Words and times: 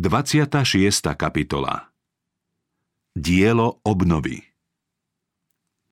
26. 0.00 1.12
kapitola 1.12 1.92
Dielo 3.12 3.84
obnovy 3.84 4.40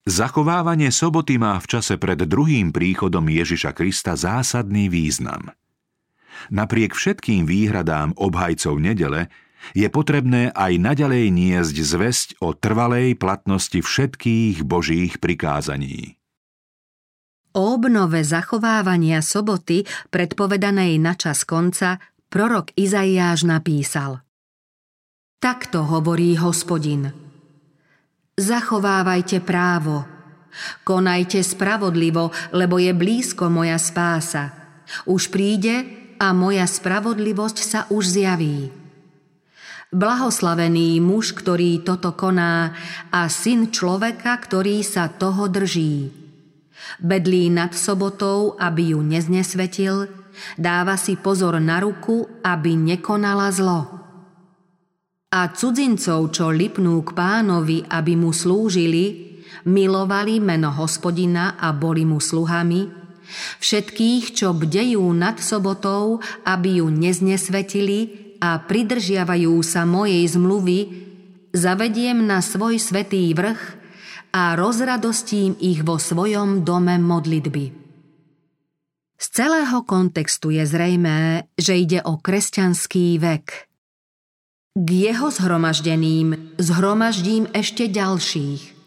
Zachovávanie 0.08 0.88
soboty 0.88 1.37
má 1.37 1.61
v 1.61 1.77
čase 1.77 2.01
pred 2.01 2.17
druhým 2.17 2.73
príchodom 2.73 3.29
Ježiša 3.29 3.77
Krista 3.77 4.17
zásadný 4.17 4.89
význam. 4.89 5.53
Napriek 6.49 6.97
všetkým 6.97 7.45
výhradám 7.45 8.17
obhajcov 8.17 8.81
nedele 8.81 9.29
je 9.77 9.92
potrebné 9.92 10.56
aj 10.56 10.72
naďalej 10.81 11.29
niesť 11.29 11.77
zväzť 11.77 12.29
o 12.40 12.56
trvalej 12.56 13.13
platnosti 13.13 13.85
všetkých 13.85 14.65
božích 14.65 15.21
prikázaní. 15.21 16.16
O 17.52 17.77
obnove 17.77 18.25
zachovávania 18.25 19.20
soboty, 19.20 19.84
predpovedanej 20.09 20.97
na 20.97 21.12
čas 21.12 21.45
konca, 21.45 22.01
prorok 22.29 22.77
Izaiáš 22.77 23.48
napísal 23.48 24.20
Takto 25.38 25.87
hovorí 25.87 26.34
hospodin. 26.34 27.14
Zachovávajte 28.34 29.38
právo, 29.42 30.02
konajte 30.82 31.42
spravodlivo, 31.42 32.34
lebo 32.51 32.78
je 32.78 32.91
blízko 32.91 33.46
moja 33.46 33.78
spása. 33.78 34.51
Už 35.06 35.30
príde 35.30 35.87
a 36.18 36.34
moja 36.34 36.66
spravodlivosť 36.66 37.59
sa 37.62 37.80
už 37.91 38.04
zjaví. 38.18 38.70
Blahoslavený 39.95 41.01
muž, 41.01 41.32
ktorý 41.32 41.80
toto 41.87 42.12
koná 42.12 42.76
a 43.09 43.30
syn 43.30 43.73
človeka, 43.73 44.37
ktorý 44.37 44.84
sa 44.84 45.09
toho 45.09 45.48
drží. 45.48 46.10
Bedlí 46.98 47.48
nad 47.48 47.73
sobotou, 47.79 48.59
aby 48.59 48.92
ju 48.92 49.01
neznesvetil, 49.06 50.17
dáva 50.56 50.98
si 51.01 51.19
pozor 51.19 51.59
na 51.62 51.80
ruku, 51.83 52.27
aby 52.45 52.74
nekonala 52.77 53.48
zlo. 53.51 53.80
A 55.29 55.52
cudzincov, 55.52 56.33
čo 56.33 56.48
lipnú 56.48 57.05
k 57.05 57.12
pánovi, 57.12 57.85
aby 57.85 58.16
mu 58.16 58.32
slúžili, 58.32 59.37
milovali 59.68 60.40
meno 60.40 60.73
hospodina 60.73 61.60
a 61.60 61.77
boli 61.77 62.09
mu 62.09 62.16
sluhami, 62.16 62.88
všetkých, 63.60 64.33
čo 64.33 64.57
bdejú 64.57 65.05
nad 65.12 65.37
sobotou, 65.37 66.25
aby 66.49 66.81
ju 66.81 66.89
neznesvetili 66.89 68.33
a 68.41 68.57
pridržiavajú 68.62 69.61
sa 69.61 69.84
mojej 69.84 70.25
zmluvy, 70.25 70.79
zavediem 71.53 72.25
na 72.25 72.41
svoj 72.41 72.81
svetý 72.81 73.29
vrch 73.37 73.61
a 74.33 74.57
rozradostím 74.57 75.57
ich 75.61 75.84
vo 75.84 76.01
svojom 76.01 76.65
dome 76.65 76.97
modlitby. 76.97 77.88
Z 79.19 79.27
celého 79.35 79.83
kontextu 79.83 80.55
je 80.55 80.63
zrejmé, 80.63 81.51
že 81.59 81.75
ide 81.75 81.99
o 82.07 82.23
kresťanský 82.23 83.19
vek. 83.19 83.47
K 84.79 84.89
jeho 84.89 85.35
zhromaždeným 85.35 86.55
zhromaždím 86.55 87.51
ešte 87.51 87.91
ďalších. 87.91 88.79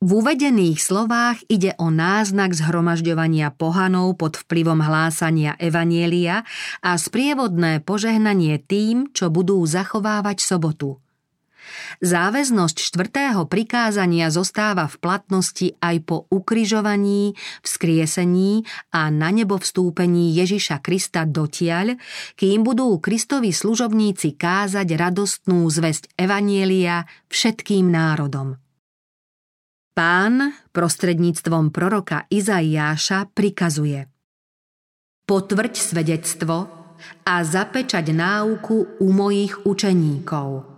V 0.00 0.10
uvedených 0.16 0.78
slovách 0.80 1.42
ide 1.50 1.74
o 1.76 1.90
náznak 1.90 2.54
zhromažďovania 2.54 3.52
pohanov 3.52 4.16
pod 4.16 4.38
vplyvom 4.46 4.80
hlásania 4.80 5.58
Evanielia 5.58 6.46
a 6.80 6.96
sprievodné 6.96 7.82
požehnanie 7.82 8.62
tým, 8.62 9.10
čo 9.12 9.28
budú 9.28 9.60
zachovávať 9.66 10.38
sobotu– 10.40 10.96
Záväznosť 12.00 12.76
štvrtého 12.80 13.44
prikázania 13.44 14.32
zostáva 14.32 14.88
v 14.88 14.96
platnosti 14.98 15.76
aj 15.78 15.96
po 16.06 16.16
ukrižovaní, 16.32 17.36
vzkriesení 17.60 18.64
a 18.94 19.12
na 19.12 19.28
nebo 19.28 19.60
vstúpení 19.60 20.32
Ježiša 20.32 20.80
Krista 20.80 21.28
dotiaľ, 21.28 22.00
kým 22.40 22.64
budú 22.64 22.96
Kristovi 22.98 23.52
služobníci 23.52 24.38
kázať 24.38 24.88
radostnú 24.96 25.68
zväzť 25.68 26.16
Evanielia 26.16 27.04
všetkým 27.28 27.92
národom. 27.92 28.56
Pán 29.92 30.56
prostredníctvom 30.72 31.74
proroka 31.74 32.24
Izaiáša 32.32 33.28
prikazuje 33.36 34.08
Potvrď 35.28 35.74
svedectvo 35.76 36.56
a 37.28 37.34
zapečať 37.44 38.08
náuku 38.08 39.04
u 39.04 39.08
mojich 39.12 39.68
učeníkov– 39.68 40.48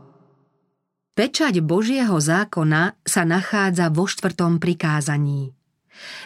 Pečať 1.12 1.60
Božieho 1.60 2.16
zákona 2.16 2.96
sa 3.04 3.28
nachádza 3.28 3.92
vo 3.92 4.08
štvrtom 4.08 4.56
prikázaní. 4.56 5.52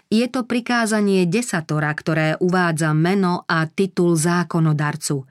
Je 0.06 0.22
to 0.30 0.46
prikázanie 0.46 1.26
desatora, 1.26 1.90
ktoré 1.90 2.38
uvádza 2.38 2.94
meno 2.94 3.42
a 3.50 3.66
titul 3.66 4.14
zákonodarcu. 4.14 5.26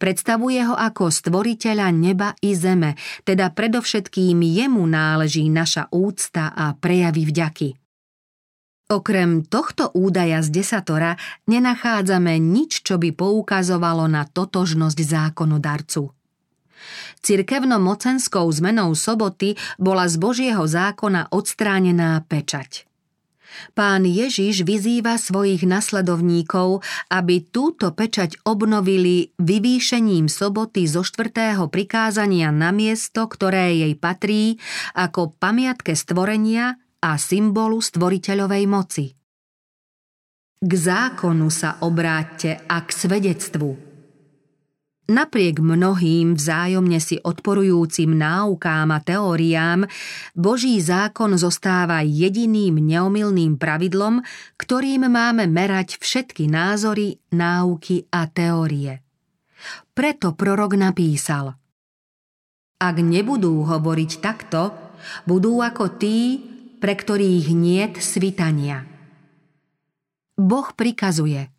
Predstavuje 0.00 0.64
ho 0.64 0.72
ako 0.72 1.12
stvoriteľa 1.12 1.88
neba 1.92 2.32
i 2.40 2.56
zeme, 2.56 2.96
teda 3.28 3.52
predovšetkým 3.52 4.40
jemu 4.40 4.88
náleží 4.88 5.52
naša 5.52 5.92
úcta 5.92 6.56
a 6.56 6.72
prejavy 6.72 7.28
vďaky. 7.28 7.68
Okrem 8.88 9.44
tohto 9.52 9.92
údaja 9.92 10.40
z 10.40 10.48
desatora 10.64 11.20
nenachádzame 11.44 12.40
nič, 12.40 12.80
čo 12.84 12.96
by 12.96 13.12
poukazovalo 13.12 14.08
na 14.08 14.24
totožnosť 14.24 14.96
zákonodarcu. 14.96 16.21
Cirkevno-mocenskou 17.22 18.46
zmenou 18.50 18.94
soboty 18.96 19.54
bola 19.78 20.08
z 20.10 20.16
Božieho 20.18 20.64
zákona 20.66 21.30
odstránená 21.30 22.20
pečať. 22.26 22.86
Pán 23.76 24.08
Ježiš 24.08 24.64
vyzýva 24.64 25.20
svojich 25.20 25.68
nasledovníkov, 25.68 26.80
aby 27.12 27.44
túto 27.44 27.92
pečať 27.92 28.40
obnovili 28.48 29.36
vyvýšením 29.36 30.26
soboty 30.26 30.88
zo 30.88 31.04
štvrtého 31.04 31.68
prikázania 31.68 32.48
na 32.48 32.72
miesto, 32.72 33.28
ktoré 33.28 33.76
jej 33.76 33.94
patrí, 33.96 34.56
ako 34.96 35.36
pamiatke 35.36 35.92
stvorenia 35.92 36.80
a 37.02 37.10
symbolu 37.20 37.82
stvoriteľovej 37.84 38.64
moci. 38.64 39.06
K 40.62 40.72
zákonu 40.78 41.50
sa 41.50 41.82
obráťte 41.82 42.70
a 42.70 42.86
k 42.86 42.88
svedectvu, 42.94 43.91
Napriek 45.12 45.60
mnohým 45.60 46.40
vzájomne 46.40 46.96
si 46.96 47.20
odporujúcim 47.20 48.16
náukám 48.16 48.88
a 48.96 48.98
teóriám, 49.04 49.84
Boží 50.32 50.80
zákon 50.80 51.36
zostáva 51.36 52.00
jediným 52.00 52.80
neomilným 52.80 53.60
pravidlom, 53.60 54.24
ktorým 54.56 55.04
máme 55.12 55.44
merať 55.52 56.00
všetky 56.00 56.48
názory, 56.48 57.20
náuky 57.28 58.08
a 58.08 58.24
teórie. 58.24 59.04
Preto 59.92 60.32
prorok 60.32 60.80
napísal 60.80 61.60
Ak 62.80 62.96
nebudú 62.96 63.68
hovoriť 63.68 64.12
takto, 64.24 64.72
budú 65.28 65.60
ako 65.60 66.00
tí, 66.00 66.40
pre 66.80 66.96
ktorých 66.96 67.52
niet 67.52 68.00
svitania. 68.00 68.88
Boh 70.40 70.72
prikazuje 70.72 71.52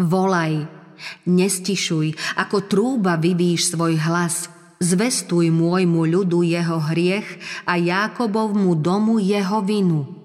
Volaj, 0.00 0.79
Nestišuj, 1.28 2.16
ako 2.36 2.66
trúba 2.66 3.16
vyvíš 3.20 3.74
svoj 3.74 4.00
hlas, 4.00 4.48
zvestuj 4.80 5.52
môjmu 5.52 6.08
ľudu 6.08 6.40
jeho 6.40 6.80
hriech 6.80 7.28
a 7.68 7.76
Jákobovmu 7.76 8.80
domu 8.80 9.20
jeho 9.20 9.60
vinu. 9.60 10.20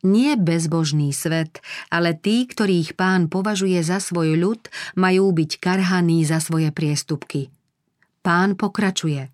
Nie 0.00 0.40
bezbožný 0.40 1.12
svet, 1.12 1.60
ale 1.92 2.16
tí, 2.16 2.48
ktorých 2.48 2.96
pán 2.96 3.28
považuje 3.28 3.76
za 3.84 4.00
svoj 4.00 4.32
ľud, 4.32 4.62
majú 4.96 5.28
byť 5.28 5.60
karhaní 5.60 6.24
za 6.24 6.40
svoje 6.40 6.72
priestupky. 6.72 7.52
Pán 8.24 8.56
pokračuje. 8.56 9.28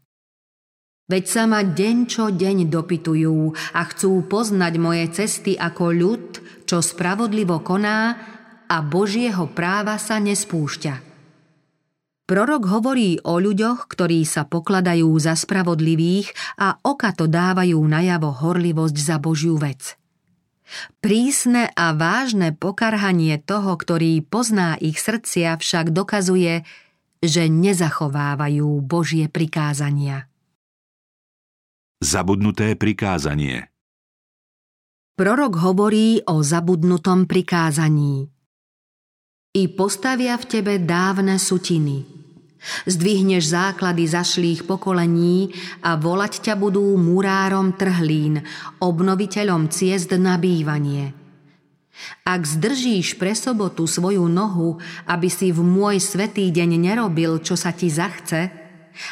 Veď 1.06 1.24
sa 1.30 1.46
ma 1.46 1.62
deň 1.62 1.96
čo 2.10 2.34
deň 2.34 2.66
dopytujú 2.66 3.54
a 3.78 3.80
chcú 3.86 4.26
poznať 4.26 4.74
moje 4.82 5.06
cesty 5.14 5.54
ako 5.54 5.84
ľud, 5.94 6.26
čo 6.66 6.82
spravodlivo 6.82 7.62
koná 7.62 8.18
a 8.66 8.82
Božieho 8.82 9.46
práva 9.50 9.96
sa 9.96 10.18
nespúšťa. 10.18 11.06
Prorok 12.26 12.66
hovorí 12.66 13.22
o 13.22 13.38
ľuďoch, 13.38 13.86
ktorí 13.86 14.26
sa 14.26 14.42
pokladajú 14.42 15.06
za 15.22 15.38
spravodlivých 15.38 16.34
a 16.58 16.74
okato 16.82 17.30
dávajú 17.30 17.78
najavo 17.78 18.34
horlivosť 18.42 18.96
za 18.98 19.16
Božiu 19.22 19.54
vec. 19.54 19.94
Prísne 20.98 21.70
a 21.78 21.94
vážne 21.94 22.50
pokarhanie 22.50 23.38
toho, 23.38 23.78
ktorý 23.78 24.26
pozná 24.26 24.74
ich 24.82 24.98
srdcia, 24.98 25.54
však 25.54 25.94
dokazuje, 25.94 26.66
že 27.22 27.46
nezachovávajú 27.46 28.82
Božie 28.82 29.30
prikázania. 29.30 30.26
Zabudnuté 32.02 32.74
prikázanie 32.74 33.70
Prorok 35.16 35.62
hovorí 35.62 36.20
o 36.26 36.42
zabudnutom 36.42 37.24
prikázaní 37.24 38.35
i 39.56 39.72
postavia 39.72 40.36
v 40.36 40.44
tebe 40.44 40.76
dávne 40.76 41.40
sutiny. 41.40 42.04
Zdvihneš 42.84 43.56
základy 43.56 44.04
zašlých 44.04 44.68
pokolení 44.68 45.54
a 45.80 45.96
volať 45.96 46.44
ťa 46.44 46.54
budú 46.60 46.84
murárom 47.00 47.72
trhlín, 47.72 48.44
obnoviteľom 48.84 49.72
ciest 49.72 50.12
na 50.20 50.36
bývanie. 50.36 51.16
Ak 52.28 52.44
zdržíš 52.44 53.16
pre 53.16 53.32
sobotu 53.32 53.88
svoju 53.88 54.28
nohu, 54.28 54.76
aby 55.08 55.32
si 55.32 55.48
v 55.48 55.64
môj 55.64 55.96
svetý 56.04 56.52
deň 56.52 56.76
nerobil, 56.76 57.40
čo 57.40 57.56
sa 57.56 57.72
ti 57.72 57.88
zachce, 57.88 58.52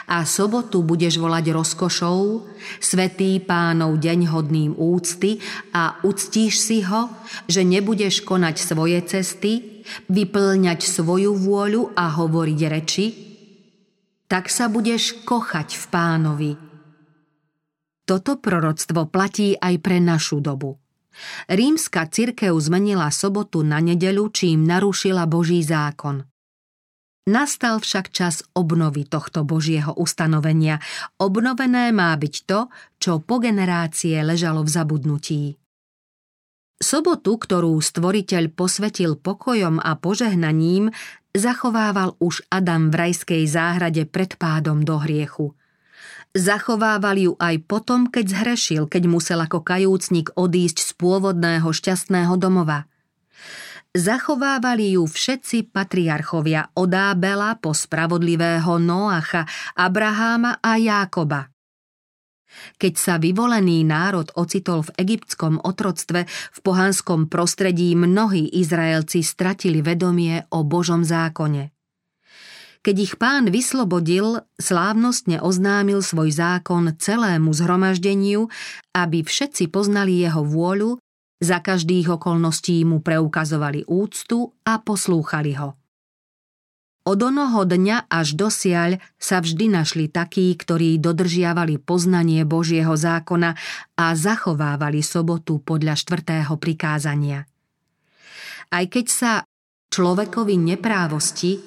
a 0.08 0.24
sobotu 0.24 0.80
budeš 0.80 1.20
volať 1.20 1.52
rozkošou, 1.52 2.48
svetý 2.80 3.36
pánov 3.40 4.00
deň 4.00 4.32
hodným 4.32 4.72
úcty 4.76 5.40
a 5.76 6.00
uctíš 6.00 6.56
si 6.56 6.80
ho, 6.84 7.12
že 7.44 7.64
nebudeš 7.64 8.24
konať 8.24 8.56
svoje 8.56 8.98
cesty, 9.04 9.73
vyplňať 10.08 10.80
svoju 10.84 11.34
vôľu 11.36 11.92
a 11.94 12.10
hovoriť 12.14 12.60
reči, 12.68 13.06
tak 14.28 14.48
sa 14.48 14.72
budeš 14.72 15.22
kochať 15.22 15.76
v 15.76 15.84
pánovi. 15.92 16.52
Toto 18.04 18.36
proroctvo 18.36 19.08
platí 19.08 19.56
aj 19.56 19.74
pre 19.80 19.96
našu 20.00 20.44
dobu. 20.44 20.76
Rímska 21.48 22.10
cirkev 22.10 22.52
zmenila 22.58 23.08
sobotu 23.08 23.62
na 23.62 23.80
nedeľu, 23.80 24.28
čím 24.34 24.66
narušila 24.66 25.24
Boží 25.30 25.62
zákon. 25.62 26.26
Nastal 27.24 27.80
však 27.80 28.12
čas 28.12 28.44
obnovy 28.52 29.08
tohto 29.08 29.48
Božieho 29.48 29.96
ustanovenia. 29.96 30.76
Obnovené 31.16 31.88
má 31.88 32.12
byť 32.12 32.34
to, 32.44 32.68
čo 33.00 33.24
po 33.24 33.40
generácie 33.40 34.20
ležalo 34.20 34.60
v 34.60 34.68
zabudnutí. 34.68 35.42
Sobotu, 36.84 37.40
ktorú 37.40 37.80
stvoriteľ 37.80 38.52
posvetil 38.52 39.16
pokojom 39.16 39.80
a 39.80 39.96
požehnaním, 39.96 40.92
zachovával 41.32 42.20
už 42.20 42.44
Adam 42.52 42.92
v 42.92 43.08
rajskej 43.08 43.48
záhrade 43.48 44.04
pred 44.04 44.36
pádom 44.36 44.84
do 44.84 45.00
hriechu. 45.00 45.56
Zachovával 46.36 47.16
ju 47.16 47.32
aj 47.40 47.64
potom, 47.64 48.12
keď 48.12 48.36
zhrešil, 48.36 48.84
keď 48.92 49.08
musel 49.08 49.40
ako 49.40 49.64
kajúcnik 49.64 50.36
odísť 50.36 50.84
z 50.84 50.90
pôvodného 51.00 51.72
šťastného 51.72 52.36
domova– 52.36 52.84
zachovávali 53.94 54.98
ju 54.98 55.06
všetci 55.06 55.70
patriarchovia 55.70 56.74
od 56.74 56.90
Ábela 56.90 57.54
po 57.54 57.70
spravodlivého 57.70 58.82
Noacha, 58.82 59.46
Abraháma 59.78 60.58
a 60.58 60.74
Jákoba. 60.74 61.53
Keď 62.76 62.94
sa 62.96 63.14
vyvolený 63.16 63.86
národ 63.86 64.30
ocitol 64.34 64.84
v 64.86 64.94
egyptskom 65.00 65.62
otroctve, 65.62 66.26
v 66.28 66.58
pohanskom 66.62 67.30
prostredí 67.30 67.94
mnohí 67.94 68.50
Izraelci 68.50 69.22
stratili 69.22 69.80
vedomie 69.80 70.44
o 70.54 70.66
Božom 70.66 71.06
zákone. 71.06 71.74
Keď 72.84 72.96
ich 73.00 73.14
pán 73.16 73.48
vyslobodil, 73.48 74.44
slávnostne 74.60 75.40
oznámil 75.40 76.04
svoj 76.04 76.36
zákon 76.36 76.92
celému 77.00 77.56
zhromaždeniu, 77.56 78.52
aby 78.92 79.24
všetci 79.24 79.72
poznali 79.72 80.20
jeho 80.20 80.44
vôľu 80.44 81.00
za 81.40 81.60
každých 81.64 82.20
okolností 82.20 82.84
mu 82.84 83.00
preukazovali 83.00 83.88
úctu 83.88 84.52
a 84.68 84.80
poslúchali 84.80 85.56
ho. 85.56 85.83
Od 87.04 87.20
onoho 87.20 87.68
dňa 87.68 88.08
až 88.08 88.32
dosiaľ 88.32 88.96
sa 89.20 89.44
vždy 89.44 89.68
našli 89.68 90.08
takí, 90.08 90.56
ktorí 90.56 90.96
dodržiavali 90.96 91.76
poznanie 91.76 92.48
Božieho 92.48 92.96
zákona 92.96 93.52
a 94.00 94.06
zachovávali 94.16 95.04
sobotu 95.04 95.60
podľa 95.60 96.00
štvrtého 96.00 96.56
prikázania. 96.56 97.44
Aj 98.72 98.84
keď 98.88 99.06
sa 99.12 99.32
človekovi 99.92 100.56
neprávosti 100.56 101.60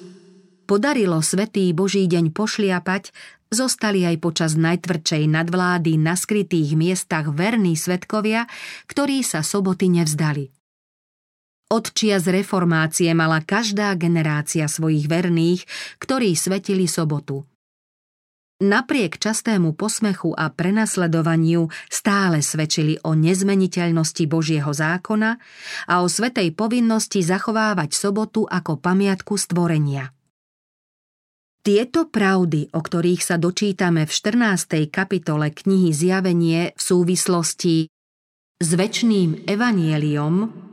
podarilo 0.66 1.22
Svetý 1.22 1.70
Boží 1.70 2.10
deň 2.10 2.34
pošliapať, 2.34 3.14
Zostali 3.48 4.04
aj 4.04 4.20
počas 4.20 4.60
najtvrdšej 4.60 5.24
nadvlády 5.24 5.96
na 5.96 6.20
skrytých 6.20 6.76
miestach 6.76 7.32
verní 7.32 7.80
svetkovia, 7.80 8.44
ktorí 8.84 9.24
sa 9.24 9.40
soboty 9.40 9.88
nevzdali. 9.88 10.52
Od 11.68 11.84
čias 11.92 12.24
reformácie 12.24 13.12
mala 13.12 13.44
každá 13.44 13.92
generácia 14.00 14.64
svojich 14.64 15.04
verných, 15.04 15.68
ktorí 16.00 16.32
svetili 16.32 16.88
sobotu. 16.88 17.44
Napriek 18.58 19.22
častému 19.22 19.76
posmechu 19.78 20.34
a 20.34 20.50
prenasledovaniu 20.50 21.70
stále 21.86 22.42
svedčili 22.42 22.98
o 23.06 23.14
nezmeniteľnosti 23.14 24.24
Božieho 24.26 24.72
zákona 24.72 25.30
a 25.86 25.94
o 26.02 26.10
svetej 26.10 26.56
povinnosti 26.58 27.22
zachovávať 27.22 27.94
sobotu 27.94 28.48
ako 28.48 28.80
pamiatku 28.82 29.38
stvorenia. 29.38 30.10
Tieto 31.62 32.08
pravdy, 32.08 32.72
o 32.74 32.80
ktorých 32.82 33.22
sa 33.22 33.36
dočítame 33.36 34.08
v 34.08 34.10
14. 34.10 34.88
kapitole 34.88 35.52
knihy 35.52 35.92
Zjavenie 35.92 36.72
v 36.74 36.80
súvislosti 36.80 37.86
s 38.58 38.68
väčšným 38.74 39.46
evanieliom, 39.46 40.66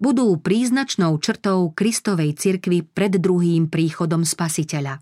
budú 0.00 0.40
príznačnou 0.40 1.14
črtou 1.20 1.70
Kristovej 1.76 2.34
cirkvy 2.34 2.88
pred 2.88 3.20
druhým 3.20 3.68
príchodom 3.68 4.24
Spasiteľa. 4.24 4.98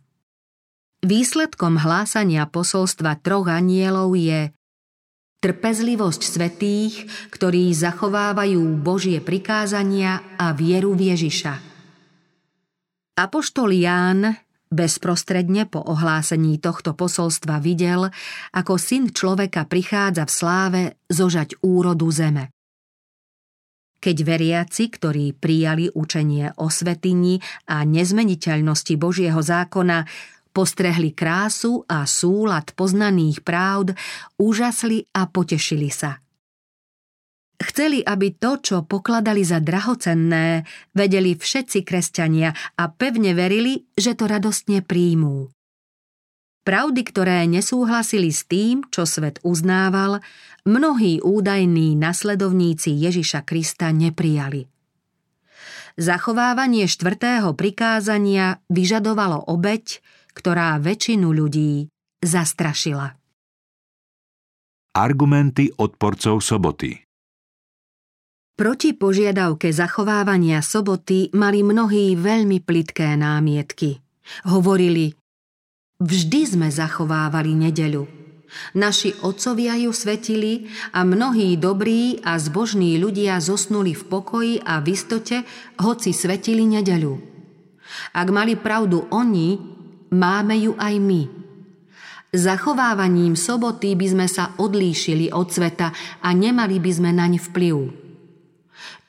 Výsledkom 1.07 1.79
hlásania 1.79 2.51
posolstva 2.51 3.23
troch 3.23 3.47
anielov 3.47 4.19
je 4.19 4.51
trpezlivosť 5.39 6.23
svetých, 6.27 7.07
ktorí 7.31 7.71
zachovávajú 7.71 8.83
Božie 8.83 9.23
prikázania 9.23 10.19
a 10.35 10.51
vieru 10.51 10.99
v 10.99 11.15
Ježiša. 11.15 11.55
Apoštol 13.15 13.71
Ján 13.79 14.35
Bezprostredne 14.69 15.65
po 15.65 15.81
ohlásení 15.81 16.61
tohto 16.61 16.93
posolstva 16.93 17.57
videl, 17.57 18.13
ako 18.53 18.77
syn 18.77 19.09
človeka 19.17 19.65
prichádza 19.65 20.29
v 20.29 20.33
sláve 20.33 20.83
zožať 21.09 21.57
úrodu 21.65 22.05
zeme. 22.13 22.53
Keď 23.99 24.17
veriaci, 24.23 24.95
ktorí 24.95 25.35
prijali 25.35 25.91
učenie 25.91 26.55
o 26.63 26.71
svetini 26.71 27.43
a 27.67 27.83
nezmeniteľnosti 27.83 28.95
Božieho 28.95 29.43
zákona, 29.43 30.07
postrehli 30.55 31.15
krásu 31.15 31.83
a 31.91 32.07
súlad 32.07 32.73
poznaných 32.79 33.43
právd, 33.43 33.99
úžasli 34.39 35.07
a 35.15 35.27
potešili 35.27 35.91
sa– 35.91 36.19
Chceli, 37.59 38.07
aby 38.07 38.39
to, 38.39 38.63
čo 38.63 38.87
pokladali 38.87 39.43
za 39.43 39.59
drahocenné, 39.59 40.63
vedeli 40.95 41.35
všetci 41.35 41.83
kresťania 41.83 42.55
a 42.55 42.85
pevne 42.87 43.35
verili, 43.35 43.83
že 43.99 44.15
to 44.15 44.31
radostne 44.31 44.79
príjmú. 44.87 45.51
Pravdy, 46.69 47.01
ktoré 47.01 47.49
nesúhlasili 47.49 48.29
s 48.29 48.45
tým, 48.45 48.85
čo 48.93 49.09
svet 49.09 49.41
uznával, 49.41 50.21
mnohí 50.69 51.17
údajní 51.25 51.97
nasledovníci 51.97 52.93
Ježiša 52.93 53.41
Krista 53.49 53.89
neprijali. 53.89 54.69
Zachovávanie 55.97 56.85
štvrtého 56.85 57.57
prikázania 57.57 58.61
vyžadovalo 58.69 59.49
obeď, 59.49 60.05
ktorá 60.37 60.77
väčšinu 60.77 61.33
ľudí 61.33 61.89
zastrašila. 62.21 63.17
Argumenty 64.93 65.73
odporcov 65.73 66.45
soboty 66.45 67.01
Proti 68.61 68.93
požiadavke 68.93 69.73
zachovávania 69.73 70.61
soboty 70.61 71.33
mali 71.33 71.65
mnohí 71.65 72.13
veľmi 72.13 72.61
plitké 72.61 73.17
námietky. 73.17 74.05
Hovorili, 74.45 75.17
vždy 75.99 76.41
sme 76.47 76.69
zachovávali 76.71 77.55
nedeľu. 77.59 78.07
Naši 78.73 79.13
otcovia 79.21 79.77
ju 79.77 79.93
svetili 79.93 80.73
a 80.97 81.05
mnohí 81.05 81.61
dobrí 81.61 82.17
a 82.25 82.41
zbožní 82.41 82.97
ľudia 82.97 83.37
zosnuli 83.45 83.93
v 83.93 84.03
pokoji 84.09 84.55
a 84.65 84.81
v 84.81 84.97
istote, 84.97 85.45
hoci 85.77 86.17
svetili 86.17 86.65
nedeľu. 86.65 87.21
Ak 88.17 88.29
mali 88.33 88.57
pravdu 88.57 89.05
oni, 89.13 89.61
máme 90.09 90.57
ju 90.57 90.73
aj 90.81 90.95
my. 90.97 91.23
Zachovávaním 92.33 93.37
soboty 93.37 93.97
by 93.97 94.07
sme 94.09 94.27
sa 94.29 94.53
odlíšili 94.57 95.33
od 95.33 95.49
sveta 95.49 95.93
a 96.21 96.29
nemali 96.33 96.81
by 96.81 96.91
sme 96.93 97.11
naň 97.13 97.41
vplyv. 97.53 98.08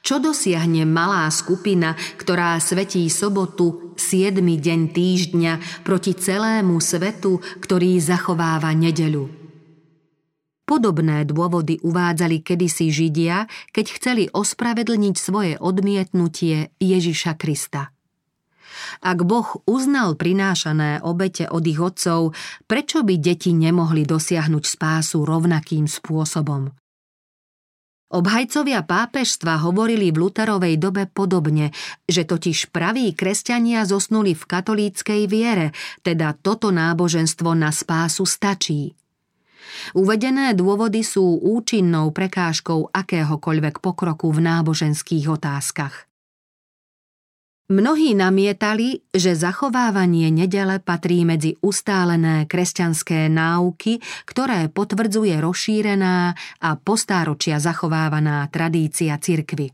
Čo 0.10 0.18
dosiahne 0.18 0.90
malá 0.90 1.30
skupina, 1.30 1.94
ktorá 2.18 2.58
svetí 2.58 3.06
sobotu 3.14 3.94
7. 3.94 4.42
deň 4.42 4.90
týždňa 4.90 5.86
proti 5.86 6.18
celému 6.18 6.82
svetu, 6.82 7.38
ktorý 7.62 8.02
zachováva 8.02 8.74
nedeľu? 8.74 9.30
Podobné 10.66 11.30
dôvody 11.30 11.78
uvádzali 11.86 12.42
kedysi 12.42 12.90
Židia, 12.90 13.46
keď 13.70 13.86
chceli 14.02 14.24
ospravedlniť 14.34 15.14
svoje 15.14 15.54
odmietnutie 15.62 16.74
Ježiša 16.82 17.38
Krista. 17.38 17.94
Ak 19.06 19.22
Boh 19.22 19.62
uznal 19.70 20.18
prinášané 20.18 21.06
obete 21.06 21.46
od 21.46 21.62
ich 21.70 21.78
otcov, 21.78 22.34
prečo 22.66 23.06
by 23.06 23.14
deti 23.22 23.54
nemohli 23.54 24.10
dosiahnuť 24.10 24.64
spásu 24.66 25.22
rovnakým 25.22 25.86
spôsobom? 25.86 26.79
Obhajcovia 28.10 28.82
pápežstva 28.82 29.62
hovorili 29.62 30.10
v 30.10 30.26
Luterovej 30.26 30.82
dobe 30.82 31.06
podobne, 31.06 31.70
že 32.10 32.26
totiž 32.26 32.74
praví 32.74 33.14
kresťania 33.14 33.86
zosnuli 33.86 34.34
v 34.34 34.44
katolíckej 34.50 35.30
viere, 35.30 35.78
teda 36.02 36.34
toto 36.34 36.74
náboženstvo 36.74 37.54
na 37.54 37.70
spásu 37.70 38.26
stačí. 38.26 38.98
Uvedené 39.94 40.58
dôvody 40.58 41.06
sú 41.06 41.38
účinnou 41.38 42.10
prekážkou 42.10 42.90
akéhokoľvek 42.90 43.78
pokroku 43.78 44.34
v 44.34 44.42
náboženských 44.42 45.30
otázkach. 45.30 46.09
Mnohí 47.70 48.18
namietali, 48.18 49.06
že 49.14 49.38
zachovávanie 49.38 50.34
nedele 50.34 50.82
patrí 50.82 51.22
medzi 51.22 51.54
ustálené 51.62 52.50
kresťanské 52.50 53.30
náuky, 53.30 54.02
ktoré 54.26 54.74
potvrdzuje 54.74 55.38
rozšírená 55.38 56.34
a 56.66 56.70
postáročia 56.82 57.62
zachovávaná 57.62 58.50
tradícia 58.50 59.14
cirkvy. 59.22 59.70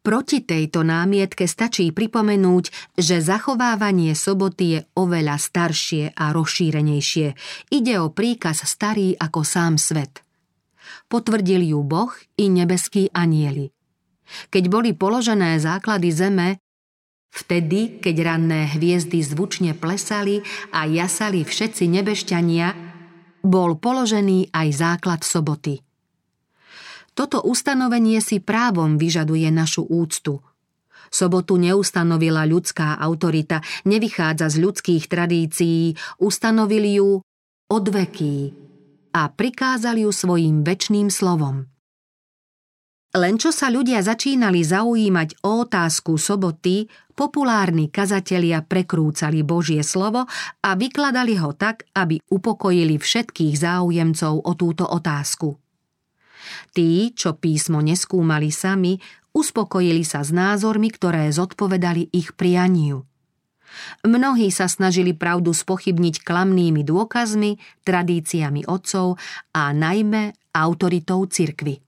Proti 0.00 0.48
tejto 0.48 0.80
námietke 0.80 1.44
stačí 1.44 1.92
pripomenúť, 1.92 2.96
že 2.96 3.20
zachovávanie 3.20 4.16
soboty 4.16 4.64
je 4.64 4.80
oveľa 4.96 5.36
staršie 5.36 6.16
a 6.16 6.32
rozšírenejšie. 6.32 7.36
Ide 7.68 8.00
o 8.00 8.08
príkaz 8.08 8.64
starý 8.64 9.12
ako 9.12 9.44
sám 9.44 9.76
svet. 9.76 10.24
Potvrdil 11.12 11.68
ju 11.68 11.84
Boh 11.84 12.16
i 12.40 12.48
nebeskí 12.48 13.12
anieli. 13.12 13.75
Keď 14.50 14.64
boli 14.66 14.90
položené 14.92 15.58
základy 15.58 16.10
zeme, 16.10 16.48
vtedy, 17.30 18.00
keď 18.00 18.16
ranné 18.34 18.70
hviezdy 18.74 19.22
zvučne 19.22 19.76
plesali 19.76 20.42
a 20.72 20.88
jasali 20.88 21.44
všetci 21.46 21.84
nebešťania, 21.90 22.68
bol 23.46 23.78
položený 23.78 24.50
aj 24.50 24.68
základ 24.74 25.20
soboty. 25.22 25.78
Toto 27.16 27.40
ustanovenie 27.40 28.20
si 28.20 28.44
právom 28.44 29.00
vyžaduje 29.00 29.48
našu 29.48 29.88
úctu. 29.88 30.42
Sobotu 31.08 31.56
neustanovila 31.56 32.44
ľudská 32.44 32.98
autorita, 32.98 33.62
nevychádza 33.86 34.52
z 34.52 34.56
ľudských 34.60 35.04
tradícií, 35.06 35.96
ustanovili 36.20 36.98
ju 36.98 37.22
odveký 37.70 38.52
a 39.16 39.32
prikázali 39.32 40.04
ju 40.04 40.12
svojim 40.12 40.60
väčným 40.66 41.08
slovom. 41.08 41.75
Len 43.16 43.40
čo 43.40 43.48
sa 43.48 43.72
ľudia 43.72 44.04
začínali 44.04 44.60
zaujímať 44.60 45.40
o 45.48 45.64
otázku 45.64 46.20
soboty, 46.20 46.84
populárni 47.16 47.88
kazatelia 47.88 48.60
prekrúcali 48.60 49.40
Božie 49.40 49.80
slovo 49.80 50.28
a 50.60 50.70
vykladali 50.76 51.40
ho 51.40 51.56
tak, 51.56 51.88
aby 51.96 52.20
upokojili 52.28 53.00
všetkých 53.00 53.56
záujemcov 53.56 54.44
o 54.44 54.52
túto 54.52 54.84
otázku. 54.84 55.56
Tí, 56.76 57.16
čo 57.16 57.40
písmo 57.40 57.80
neskúmali 57.80 58.52
sami, 58.52 59.00
uspokojili 59.32 60.04
sa 60.04 60.20
s 60.20 60.28
názormi, 60.36 60.92
ktoré 60.92 61.32
zodpovedali 61.32 62.12
ich 62.12 62.36
prianiu. 62.36 63.08
Mnohí 64.04 64.52
sa 64.52 64.68
snažili 64.68 65.16
pravdu 65.16 65.56
spochybniť 65.56 66.20
klamnými 66.20 66.84
dôkazmi, 66.84 67.80
tradíciami 67.80 68.68
otcov 68.68 69.16
a 69.56 69.72
najmä 69.72 70.36
autoritou 70.52 71.24
cirkvy. 71.24 71.85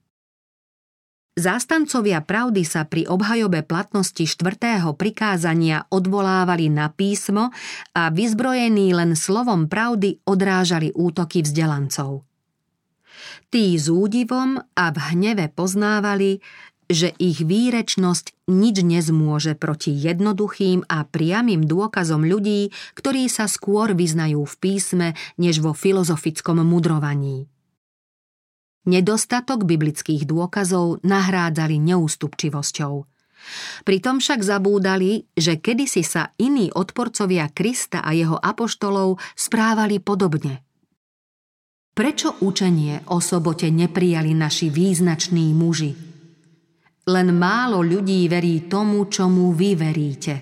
Zástancovia 1.39 2.19
pravdy 2.19 2.67
sa 2.67 2.83
pri 2.83 3.07
obhajobe 3.07 3.63
platnosti 3.63 4.27
štvrtého 4.27 4.91
prikázania 4.91 5.87
odvolávali 5.87 6.67
na 6.67 6.91
písmo 6.91 7.55
a 7.95 8.11
vyzbrojení 8.11 8.91
len 8.91 9.15
slovom 9.15 9.71
pravdy 9.71 10.19
odrážali 10.27 10.91
útoky 10.91 11.39
vzdelancov. 11.39 12.27
Tí 13.47 13.79
s 13.79 13.87
údivom 13.87 14.59
a 14.59 14.85
v 14.91 14.97
hneve 15.15 15.47
poznávali, 15.47 16.43
že 16.91 17.15
ich 17.15 17.39
výrečnosť 17.39 18.51
nič 18.51 18.83
nezmôže 18.83 19.55
proti 19.55 19.95
jednoduchým 19.95 20.91
a 20.91 21.07
priamým 21.07 21.63
dôkazom 21.63 22.27
ľudí, 22.27 22.75
ktorí 22.99 23.31
sa 23.31 23.47
skôr 23.47 23.95
vyznajú 23.95 24.43
v 24.43 24.55
písme, 24.59 25.07
než 25.39 25.63
vo 25.63 25.71
filozofickom 25.71 26.59
mudrovaní. 26.67 27.47
Nedostatok 28.89 29.69
biblických 29.69 30.25
dôkazov 30.25 30.97
nahrádzali 31.05 31.77
neústupčivosťou. 31.77 33.05
Pritom 33.85 34.17
však 34.17 34.41
zabúdali, 34.41 35.29
že 35.37 35.61
kedysi 35.61 36.01
sa 36.01 36.33
iní 36.41 36.73
odporcovia 36.73 37.53
Krista 37.53 38.01
a 38.01 38.17
jeho 38.17 38.35
apoštolov 38.41 39.21
správali 39.37 40.01
podobne. 40.01 40.65
Prečo 41.93 42.33
učenie 42.41 43.05
o 43.13 43.21
sobote 43.21 43.69
neprijali 43.69 44.33
naši 44.33 44.73
význační 44.73 45.53
muži? 45.53 45.93
Len 47.05 47.29
málo 47.37 47.85
ľudí 47.85 48.25
verí 48.25 48.65
tomu, 48.65 49.05
čomu 49.05 49.53
vy 49.53 49.77
veríte. 49.77 50.35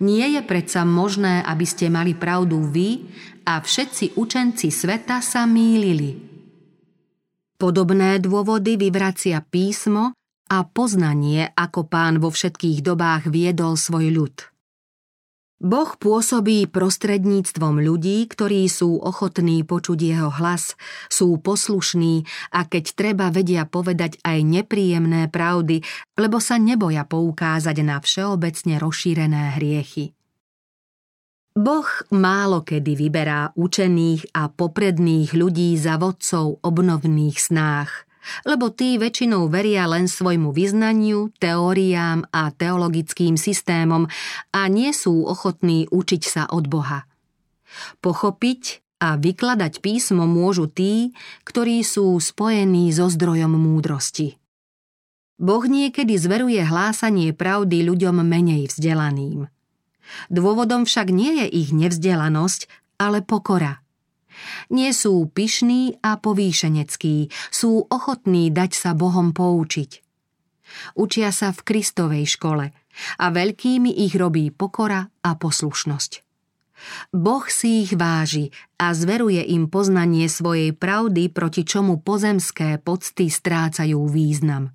Nie 0.00 0.32
je 0.32 0.42
predsa 0.42 0.88
možné, 0.88 1.44
aby 1.44 1.66
ste 1.68 1.92
mali 1.92 2.16
pravdu 2.16 2.72
vy 2.72 3.04
a 3.44 3.60
všetci 3.60 4.16
učenci 4.16 4.72
sveta 4.72 5.20
sa 5.20 5.44
mýlili. 5.44 6.33
Podobné 7.64 8.20
dôvody 8.20 8.76
vyvracia 8.76 9.40
písmo 9.40 10.12
a 10.52 10.68
poznanie, 10.68 11.48
ako 11.56 11.88
pán 11.88 12.20
vo 12.20 12.28
všetkých 12.28 12.84
dobách 12.84 13.32
viedol 13.32 13.80
svoj 13.80 14.12
ľud. 14.12 14.36
Boh 15.64 15.96
pôsobí 15.96 16.68
prostredníctvom 16.68 17.80
ľudí, 17.80 18.28
ktorí 18.28 18.68
sú 18.68 19.00
ochotní 19.00 19.64
počuť 19.64 19.96
jeho 19.96 20.28
hlas, 20.28 20.76
sú 21.08 21.40
poslušní 21.40 22.28
a 22.52 22.68
keď 22.68 22.84
treba 22.92 23.32
vedia 23.32 23.64
povedať 23.64 24.20
aj 24.20 24.44
nepríjemné 24.44 25.32
pravdy, 25.32 25.80
lebo 26.20 26.44
sa 26.44 26.60
neboja 26.60 27.08
poukázať 27.08 27.80
na 27.80 27.96
všeobecne 27.96 28.76
rozšírené 28.76 29.56
hriechy. 29.56 30.12
Boh 31.54 31.86
málo 32.10 32.66
kedy 32.66 32.98
vyberá 32.98 33.54
učených 33.54 34.34
a 34.34 34.50
popredných 34.50 35.38
ľudí 35.38 35.78
za 35.78 36.02
vodcov 36.02 36.58
obnovných 36.66 37.38
snách, 37.38 38.10
lebo 38.42 38.74
tí 38.74 38.98
väčšinou 38.98 39.46
veria 39.46 39.86
len 39.86 40.10
svojmu 40.10 40.50
vyznaniu, 40.50 41.30
teóriám 41.38 42.26
a 42.34 42.50
teologickým 42.50 43.38
systémom 43.38 44.10
a 44.50 44.66
nie 44.66 44.90
sú 44.90 45.30
ochotní 45.30 45.86
učiť 45.94 46.22
sa 46.26 46.42
od 46.50 46.66
Boha. 46.66 47.06
Pochopiť 48.02 48.82
a 48.98 49.14
vykladať 49.14 49.78
písmo 49.78 50.26
môžu 50.26 50.66
tí, 50.66 51.14
ktorí 51.46 51.86
sú 51.86 52.18
spojení 52.18 52.90
so 52.90 53.06
zdrojom 53.06 53.54
múdrosti. 53.54 54.42
Boh 55.38 55.62
niekedy 55.62 56.18
zveruje 56.18 56.66
hlásanie 56.66 57.30
pravdy 57.30 57.86
ľuďom 57.86 58.26
menej 58.26 58.74
vzdelaným– 58.74 59.46
Dôvodom 60.28 60.84
však 60.84 61.08
nie 61.10 61.44
je 61.44 61.46
ich 61.50 61.70
nevzdelanosť, 61.74 62.68
ale 63.00 63.20
pokora. 63.24 63.84
Nie 64.68 64.90
sú 64.90 65.30
pyšní 65.30 66.02
a 66.02 66.18
povýšeneckí, 66.18 67.30
sú 67.54 67.86
ochotní 67.86 68.50
dať 68.50 68.72
sa 68.74 68.90
Bohom 68.92 69.30
poučiť. 69.30 70.02
Učia 70.98 71.30
sa 71.30 71.54
v 71.54 71.60
Kristovej 71.62 72.26
škole 72.26 72.74
a 73.18 73.26
veľkými 73.30 73.90
ich 74.06 74.14
robí 74.18 74.50
pokora 74.50 75.06
a 75.22 75.30
poslušnosť. 75.38 76.24
Boh 77.14 77.46
si 77.48 77.86
ich 77.86 77.94
váži 77.94 78.50
a 78.76 78.92
zveruje 78.92 79.40
im 79.54 79.70
poznanie 79.70 80.26
svojej 80.26 80.74
pravdy, 80.74 81.30
proti 81.30 81.62
čomu 81.62 82.02
pozemské 82.02 82.76
pocty 82.82 83.30
strácajú 83.30 84.04
význam. 84.10 84.74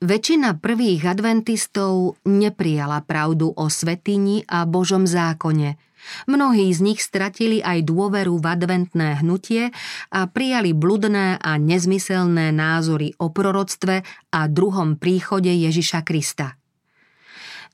Väčšina 0.00 0.56
prvých 0.56 1.04
adventistov 1.12 2.16
neprijala 2.24 3.04
pravdu 3.04 3.52
o 3.52 3.68
svetini 3.68 4.40
a 4.48 4.64
Božom 4.64 5.04
zákone. 5.04 5.76
Mnohí 6.24 6.72
z 6.72 6.80
nich 6.80 7.04
stratili 7.04 7.60
aj 7.60 7.84
dôveru 7.84 8.40
v 8.40 8.46
adventné 8.48 9.20
hnutie 9.20 9.68
a 10.08 10.24
prijali 10.24 10.72
bludné 10.72 11.36
a 11.36 11.60
nezmyselné 11.60 12.48
názory 12.48 13.12
o 13.20 13.28
proroctve 13.28 14.00
a 14.32 14.40
druhom 14.48 14.96
príchode 14.96 15.52
Ježiša 15.52 16.00
Krista. 16.00 16.56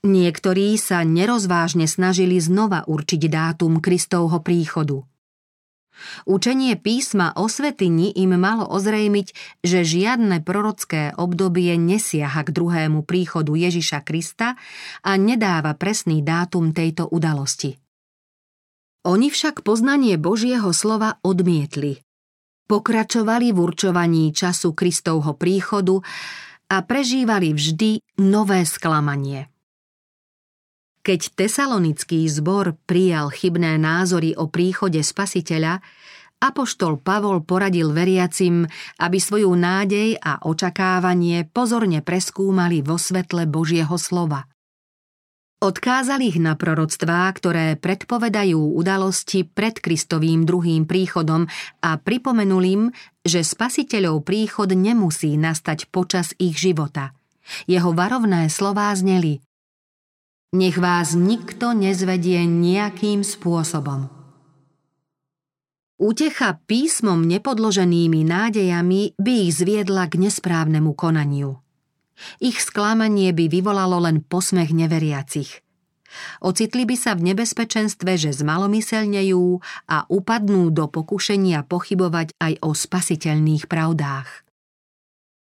Niektorí 0.03 0.75
sa 0.75 1.07
nerozvážne 1.07 1.87
snažili 1.87 2.43
znova 2.43 2.83
určiť 2.91 3.21
dátum 3.31 3.79
Kristovho 3.79 4.43
príchodu– 4.43 4.99
Učenie 6.25 6.77
písma 6.77 7.33
o 7.35 7.49
svetini 7.49 8.13
im 8.13 8.37
malo 8.37 8.65
ozrejmiť, 8.67 9.59
že 9.63 9.83
žiadne 9.83 10.43
prorocké 10.45 11.15
obdobie 11.17 11.75
nesiaha 11.75 12.45
k 12.45 12.49
druhému 12.53 13.03
príchodu 13.03 13.53
Ježiša 13.53 14.05
Krista 14.05 14.55
a 15.01 15.11
nedáva 15.17 15.73
presný 15.73 16.21
dátum 16.21 16.71
tejto 16.71 17.09
udalosti. 17.09 17.75
Oni 19.07 19.31
však 19.31 19.63
poznanie 19.63 20.19
Božieho 20.19 20.69
slova 20.75 21.17
odmietli. 21.23 22.03
Pokračovali 22.67 23.55
v 23.55 23.59
určovaní 23.63 24.35
času 24.35 24.75
Kristovho 24.75 25.39
príchodu 25.39 26.03
a 26.67 26.83
prežívali 26.83 27.55
vždy 27.55 28.19
nové 28.19 28.67
sklamanie. 28.67 29.47
Keď 31.07 31.39
tesalonický 31.39 32.27
zbor 32.27 32.75
prijal 32.83 33.31
chybné 33.31 33.79
názory 33.79 34.35
o 34.35 34.51
príchode 34.51 34.99
spasiteľa, 34.99 35.79
Apoštol 36.43 36.99
Pavol 36.99 37.47
poradil 37.47 37.95
veriacim, 37.95 38.67
aby 38.99 39.15
svoju 39.15 39.47
nádej 39.55 40.19
a 40.19 40.43
očakávanie 40.43 41.47
pozorne 41.47 42.03
preskúmali 42.03 42.83
vo 42.83 42.99
svetle 42.99 43.47
Božieho 43.47 43.95
slova. 43.95 44.51
Odkázal 45.63 46.27
ich 46.27 46.43
na 46.43 46.59
proroctvá, 46.59 47.31
ktoré 47.31 47.79
predpovedajú 47.79 48.75
udalosti 48.75 49.47
pred 49.47 49.79
Kristovým 49.79 50.43
druhým 50.43 50.83
príchodom 50.83 51.47
a 51.87 51.95
pripomenul 52.03 52.63
im, 52.67 52.83
že 53.23 53.47
spasiteľov 53.47 54.27
príchod 54.27 54.67
nemusí 54.75 55.39
nastať 55.39 55.87
počas 55.87 56.35
ich 56.35 56.59
života. 56.59 57.15
Jeho 57.63 57.95
varovné 57.95 58.51
slová 58.51 58.91
zneli 58.91 59.46
Nech 60.57 60.81
vás 60.81 61.13
nikto 61.13 61.77
nezvedie 61.77 62.41
nejakým 62.49 63.21
spôsobom. 63.21 64.09
Útecha 66.01 66.57
písmom 66.65 67.21
nepodloženými 67.29 68.25
nádejami 68.25 69.13
by 69.21 69.33
ich 69.45 69.53
zviedla 69.53 70.09
k 70.09 70.17
nesprávnemu 70.17 70.97
konaniu. 70.97 71.61
Ich 72.41 72.57
sklamanie 72.65 73.37
by 73.37 73.45
vyvolalo 73.53 74.01
len 74.01 74.25
posmech 74.25 74.73
neveriacich. 74.73 75.61
Ocitli 76.41 76.89
by 76.89 76.97
sa 76.97 77.13
v 77.13 77.33
nebezpečenstve, 77.33 78.17
že 78.17 78.33
zmalomyselnejú 78.33 79.61
a 79.85 80.09
upadnú 80.09 80.73
do 80.73 80.89
pokušenia 80.89 81.69
pochybovať 81.69 82.33
aj 82.41 82.53
o 82.65 82.73
spasiteľných 82.73 83.69
pravdách. 83.69 84.47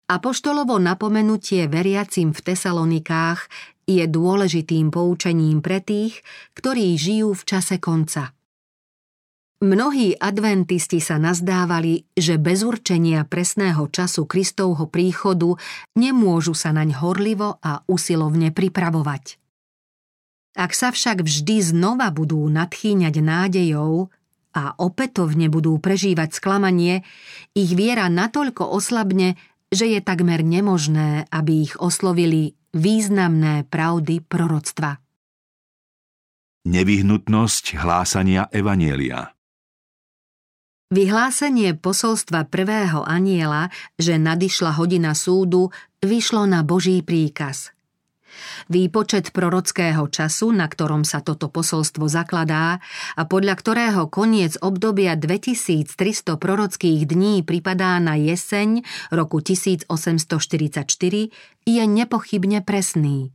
Apoštolovo 0.05 0.77
napomenutie 0.77 1.65
veriacim 1.65 2.29
v 2.29 2.39
Tesalonikách 2.41 3.49
je 3.85 4.03
dôležitým 4.09 4.89
poučením 4.89 5.61
pre 5.61 5.81
tých, 5.81 6.25
ktorí 6.57 6.97
žijú 6.97 7.37
v 7.37 7.43
čase 7.45 7.77
konca. 7.77 8.33
Mnohí 9.63 10.13
adventisti 10.19 10.99
sa 10.99 11.15
nazdávali, 11.15 12.03
že 12.13 12.35
bez 12.35 12.61
určenia 12.61 13.23
presného 13.23 13.87
času 13.87 14.27
Kristovho 14.27 14.85
príchodu 14.91 15.55
nemôžu 15.95 16.51
sa 16.51 16.75
naň 16.75 16.99
horlivo 16.99 17.57
a 17.63 17.79
usilovne 17.87 18.51
pripravovať. 18.51 19.39
Ak 20.55 20.71
sa 20.75 20.91
však 20.91 21.23
vždy 21.23 21.63
znova 21.63 22.11
budú 22.11 22.43
nadchýňať 22.51 23.15
nádejou 23.19 24.11
a 24.55 24.75
opätovne 24.75 25.47
budú 25.51 25.79
prežívať 25.79 26.35
sklamanie, 26.35 27.03
ich 27.55 27.75
viera 27.75 28.07
natoľko 28.11 28.63
oslabne, 28.71 29.35
že 29.71 29.87
je 29.87 29.99
takmer 29.99 30.43
nemožné, 30.43 31.27
aby 31.31 31.67
ich 31.67 31.75
oslovili 31.79 32.54
významné 32.75 33.63
pravdy 33.71 34.19
proroctva. 34.19 34.99
Nevyhnutnosť 36.65 37.79
hlásania 37.79 38.51
Evanielia 38.51 39.31
Vyhlásenie 40.93 41.73
posolstva 41.75 42.45
prvého 42.45 43.01
aniela, 43.01 43.73
že 43.97 44.21
nadišla 44.21 44.77
hodina 44.77 45.17
súdu, 45.17 45.73
vyšlo 45.99 46.45
na 46.45 46.61
Boží 46.61 47.01
príkaz. 47.01 47.74
Výpočet 48.67 49.31
prorockého 49.31 50.09
času, 50.09 50.51
na 50.51 50.65
ktorom 50.65 51.05
sa 51.05 51.21
toto 51.21 51.47
posolstvo 51.47 52.09
zakladá 52.09 52.83
a 53.13 53.21
podľa 53.23 53.55
ktorého 53.59 54.09
koniec 54.09 54.57
obdobia 54.59 55.13
2300 55.13 55.93
prorockých 56.35 57.05
dní 57.05 57.45
pripadá 57.45 58.01
na 58.01 58.17
jeseň 58.17 58.83
roku 59.13 59.39
1844, 59.39 60.83
je 61.65 61.83
nepochybne 61.83 62.61
presný. 62.61 63.31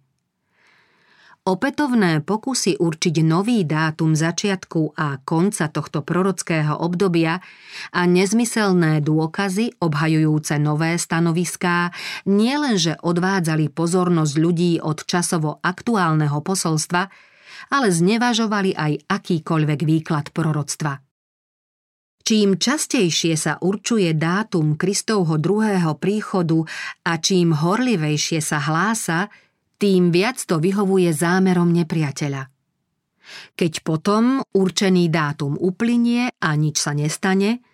Opätovné 1.41 2.21
pokusy 2.21 2.77
určiť 2.77 3.25
nový 3.25 3.65
dátum 3.65 4.13
začiatku 4.13 4.93
a 4.93 5.25
konca 5.25 5.73
tohto 5.73 6.05
prorockého 6.05 6.77
obdobia 6.77 7.41
a 7.97 8.01
nezmyselné 8.05 9.01
dôkazy 9.01 9.81
obhajujúce 9.81 10.61
nové 10.61 11.01
stanoviská 11.01 11.97
nielenže 12.29 13.01
odvádzali 13.01 13.73
pozornosť 13.73 14.35
ľudí 14.37 14.85
od 14.85 15.01
časovo 15.09 15.57
aktuálneho 15.65 16.45
posolstva, 16.45 17.09
ale 17.73 17.89
znevažovali 17.89 18.77
aj 18.77 19.09
akýkoľvek 19.09 19.81
výklad 19.89 20.37
proroctva. 20.37 21.01
Čím 22.21 22.61
častejšie 22.61 23.33
sa 23.41 23.57
určuje 23.57 24.13
dátum 24.13 24.77
Kristovho 24.77 25.41
druhého 25.41 25.97
príchodu 25.97 26.69
a 27.09 27.17
čím 27.17 27.57
horlivejšie 27.57 28.45
sa 28.45 28.61
hlása, 28.61 29.33
tým 29.81 30.13
viac 30.13 30.37
to 30.45 30.61
vyhovuje 30.61 31.09
zámerom 31.11 31.73
nepriateľa. 31.73 32.53
Keď 33.57 33.73
potom 33.81 34.45
určený 34.53 35.09
dátum 35.09 35.57
uplynie 35.57 36.29
a 36.37 36.51
nič 36.59 36.83
sa 36.83 36.93
nestane, 36.93 37.65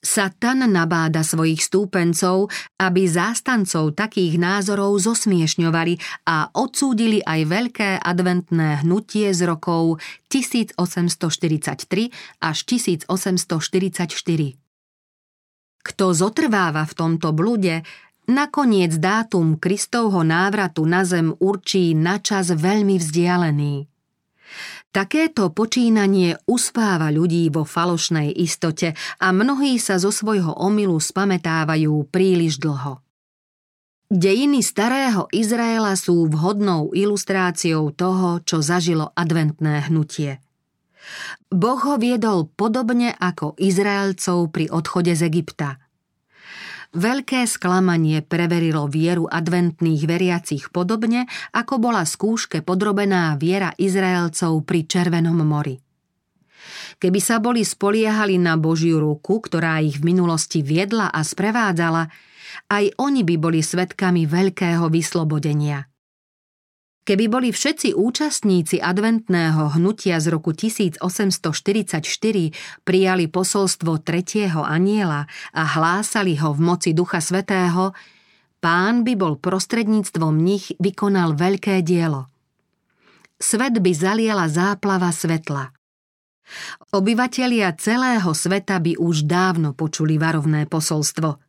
Satan 0.00 0.64
nabáda 0.64 1.20
svojich 1.20 1.60
stúpencov, 1.60 2.48
aby 2.80 3.04
zástancov 3.04 3.92
takých 3.92 4.40
názorov 4.40 4.96
zosmiešňovali 4.96 6.24
a 6.24 6.48
odsúdili 6.56 7.20
aj 7.20 7.40
veľké 7.44 8.00
adventné 8.00 8.80
hnutie 8.80 9.28
z 9.36 9.44
rokov 9.44 10.00
1843 10.32 12.40
až 12.40 12.56
1844. 12.64 14.56
Kto 15.78 16.12
zotrváva 16.12 16.84
v 16.84 16.92
tomto 16.96 17.32
blude, 17.32 17.80
Nakoniec 18.28 18.92
dátum 19.00 19.56
Kristovho 19.56 20.20
návratu 20.20 20.84
na 20.84 21.00
zem 21.08 21.32
určí 21.40 21.96
na 21.96 22.20
čas 22.20 22.52
veľmi 22.52 23.00
vzdialený. 23.00 23.88
Takéto 24.92 25.48
počínanie 25.48 26.36
uspáva 26.44 27.08
ľudí 27.08 27.48
vo 27.48 27.64
falošnej 27.64 28.28
istote 28.36 28.92
a 29.16 29.32
mnohí 29.32 29.80
sa 29.80 29.96
zo 29.96 30.12
svojho 30.12 30.52
omylu 30.60 31.00
spametávajú 31.00 32.04
príliš 32.12 32.60
dlho. 32.60 33.00
Dejiny 34.12 34.60
starého 34.60 35.24
Izraela 35.32 35.96
sú 35.96 36.28
vhodnou 36.28 36.92
ilustráciou 36.92 37.96
toho, 37.96 38.44
čo 38.44 38.60
zažilo 38.60 39.08
adventné 39.16 39.88
hnutie. 39.88 40.44
Boh 41.48 41.80
ho 41.80 41.96
viedol 41.96 42.44
podobne 42.52 43.08
ako 43.16 43.56
Izraelcov 43.56 44.52
pri 44.52 44.68
odchode 44.68 45.16
z 45.16 45.24
Egypta– 45.24 45.80
Veľké 46.96 47.44
sklamanie 47.44 48.24
preverilo 48.24 48.88
vieru 48.88 49.28
adventných 49.28 50.08
veriacich 50.08 50.72
podobne, 50.72 51.28
ako 51.52 51.76
bola 51.76 52.08
skúške 52.08 52.64
podrobená 52.64 53.36
viera 53.36 53.76
Izraelcov 53.76 54.64
pri 54.64 54.88
Červenom 54.88 55.36
mori. 55.44 55.76
Keby 56.96 57.20
sa 57.20 57.38
boli 57.38 57.62
spoliehali 57.62 58.40
na 58.40 58.56
Božiu 58.56 59.04
ruku, 59.04 59.44
ktorá 59.44 59.84
ich 59.84 60.00
v 60.00 60.16
minulosti 60.16 60.64
viedla 60.64 61.12
a 61.12 61.20
sprevádzala, 61.20 62.08
aj 62.72 62.84
oni 62.96 63.20
by 63.22 63.36
boli 63.36 63.60
svetkami 63.60 64.24
veľkého 64.24 64.88
vyslobodenia– 64.88 65.84
Keby 67.08 67.24
boli 67.32 67.48
všetci 67.56 67.96
účastníci 67.96 68.84
adventného 68.84 69.80
hnutia 69.80 70.20
z 70.20 70.28
roku 70.28 70.52
1844 70.52 72.04
prijali 72.84 73.24
posolstvo 73.32 74.04
tretieho 74.04 74.60
aniela 74.60 75.24
a 75.56 75.62
hlásali 75.64 76.36
ho 76.36 76.52
v 76.52 76.60
moci 76.60 76.92
Ducha 76.92 77.24
Svetého, 77.24 77.96
pán 78.60 79.08
by 79.08 79.16
bol 79.16 79.40
prostredníctvom 79.40 80.36
nich 80.36 80.76
vykonal 80.76 81.32
veľké 81.32 81.80
dielo. 81.80 82.28
Svet 83.40 83.80
by 83.80 83.92
zaliala 83.96 84.44
záplava 84.52 85.08
svetla. 85.08 85.72
Obyvatelia 86.92 87.72
celého 87.80 88.36
sveta 88.36 88.84
by 88.84 89.00
už 89.00 89.24
dávno 89.24 89.72
počuli 89.72 90.20
varovné 90.20 90.68
posolstvo. 90.68 91.40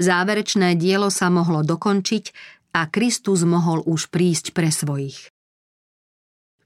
Záverečné 0.00 0.72
dielo 0.80 1.12
sa 1.12 1.28
mohlo 1.28 1.60
dokončiť, 1.60 2.24
a 2.72 2.88
Kristus 2.88 3.44
mohol 3.44 3.84
už 3.84 4.08
prísť 4.08 4.56
pre 4.56 4.72
svojich. 4.72 5.32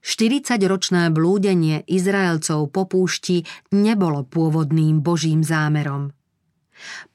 40-ročné 0.07 1.11
blúdenie 1.11 1.83
Izraelcov 1.83 2.71
po 2.71 2.87
púšti 2.87 3.43
nebolo 3.75 4.23
pôvodným 4.23 5.03
Božím 5.03 5.43
zámerom. 5.43 6.15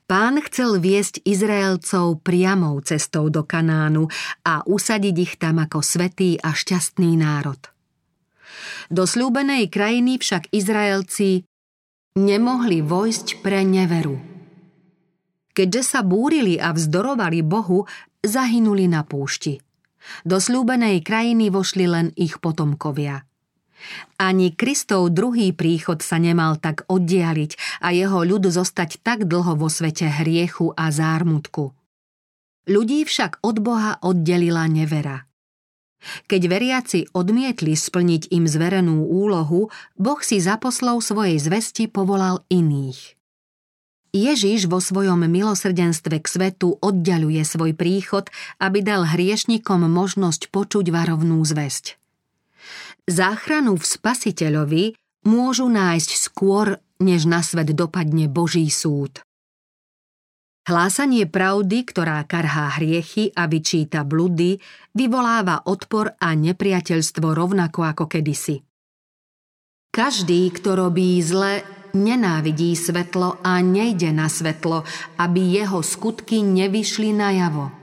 Pán 0.04 0.44
chcel 0.44 0.76
viesť 0.76 1.24
Izraelcov 1.24 2.20
priamou 2.20 2.76
cestou 2.84 3.32
do 3.32 3.48
Kanánu 3.48 4.12
a 4.44 4.60
usadiť 4.68 5.16
ich 5.16 5.34
tam 5.40 5.56
ako 5.56 5.80
svetý 5.80 6.36
a 6.36 6.52
šťastný 6.52 7.16
národ. 7.16 7.56
Do 8.92 9.08
slúbenej 9.08 9.72
krajiny 9.72 10.20
však 10.20 10.52
Izraelci 10.52 11.48
nemohli 12.20 12.84
vojsť 12.84 13.40
pre 13.40 13.64
neveru. 13.64 14.20
Keďže 15.52 15.82
sa 15.84 16.00
búrili 16.00 16.56
a 16.56 16.72
vzdorovali 16.72 17.44
Bohu, 17.44 17.84
zahynuli 18.24 18.88
na 18.88 19.04
púšti. 19.04 19.60
Do 20.26 20.42
slúbenej 20.42 21.04
krajiny 21.04 21.52
vošli 21.52 21.86
len 21.86 22.10
ich 22.18 22.40
potomkovia. 22.42 23.22
Ani 24.18 24.54
Kristov 24.54 25.10
druhý 25.10 25.50
príchod 25.50 26.00
sa 26.06 26.16
nemal 26.22 26.58
tak 26.58 26.86
oddialiť 26.86 27.82
a 27.82 27.90
jeho 27.90 28.22
ľud 28.22 28.46
zostať 28.46 29.02
tak 29.02 29.26
dlho 29.26 29.58
vo 29.58 29.66
svete 29.66 30.06
hriechu 30.06 30.70
a 30.74 30.90
zármutku. 30.94 31.74
Ľudí 32.70 33.02
však 33.02 33.42
od 33.42 33.58
Boha 33.58 33.98
oddelila 34.06 34.70
nevera. 34.70 35.26
Keď 36.30 36.42
veriaci 36.50 37.00
odmietli 37.14 37.74
splniť 37.78 38.30
im 38.34 38.46
zverenú 38.46 39.06
úlohu, 39.06 39.70
Boh 39.94 40.20
si 40.22 40.42
za 40.42 40.58
poslov 40.58 41.02
svojej 41.02 41.38
zvesti 41.38 41.86
povolal 41.86 42.42
iných. 42.50 43.21
Ježiš 44.12 44.68
vo 44.68 44.76
svojom 44.76 45.24
milosrdenstve 45.24 46.20
k 46.20 46.26
svetu 46.28 46.76
oddialuje 46.84 47.40
svoj 47.48 47.72
príchod, 47.72 48.28
aby 48.60 48.84
dal 48.84 49.08
hriešnikom 49.08 49.88
možnosť 49.88 50.52
počuť 50.52 50.92
varovnú 50.92 51.40
zväzť. 51.40 51.96
Záchranu 53.08 53.80
v 53.80 53.84
spasiteľovi 53.88 54.84
môžu 55.24 55.64
nájsť 55.72 56.10
skôr, 56.20 56.76
než 57.00 57.24
na 57.24 57.40
svet 57.40 57.72
dopadne 57.72 58.28
Boží 58.28 58.68
súd. 58.68 59.24
Hlásanie 60.62 61.26
pravdy, 61.26 61.82
ktorá 61.82 62.22
karhá 62.22 62.78
hriechy 62.78 63.34
a 63.34 63.50
vyčíta 63.50 64.06
bludy, 64.06 64.62
vyvoláva 64.94 65.66
odpor 65.66 66.14
a 66.20 66.38
nepriateľstvo 66.38 67.34
rovnako 67.34 67.80
ako 67.82 68.04
kedysi. 68.06 68.62
Každý, 69.90 70.54
kto 70.54 70.78
robí 70.78 71.18
zle, 71.18 71.66
nenávidí 71.92 72.76
svetlo 72.76 73.40
a 73.40 73.60
nejde 73.60 74.12
na 74.12 74.28
svetlo, 74.28 74.84
aby 75.16 75.40
jeho 75.62 75.80
skutky 75.80 76.44
nevyšli 76.44 77.12
najavo. 77.14 77.82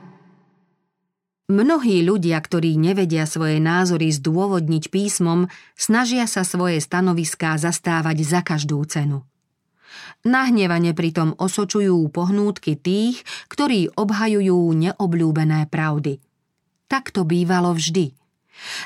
Mnohí 1.50 2.06
ľudia, 2.06 2.38
ktorí 2.38 2.78
nevedia 2.78 3.26
svoje 3.26 3.58
názory 3.58 4.14
zdôvodniť 4.14 4.94
písmom, 4.94 5.50
snažia 5.74 6.30
sa 6.30 6.46
svoje 6.46 6.78
stanoviská 6.78 7.58
zastávať 7.58 8.22
za 8.22 8.46
každú 8.46 8.86
cenu. 8.86 9.26
Nahnevane 10.22 10.94
pritom 10.94 11.34
osočujú 11.34 12.06
pohnútky 12.14 12.78
tých, 12.78 13.26
ktorí 13.50 13.90
obhajujú 13.98 14.62
neobľúbené 14.78 15.66
pravdy. 15.74 16.22
Tak 16.86 17.10
to 17.10 17.26
bývalo 17.26 17.74
vždy. 17.74 18.14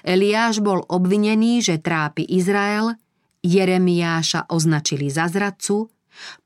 Eliáš 0.08 0.64
bol 0.64 0.86
obvinený, 0.88 1.60
že 1.66 1.84
trápi 1.84 2.24
Izrael, 2.24 2.96
Jeremiáša 3.44 4.50
označili 4.50 5.12
za 5.12 5.28
zradcu, 5.28 5.92